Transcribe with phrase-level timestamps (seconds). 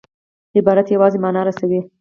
[0.57, 1.79] عبارت یوازي مانا رسوي.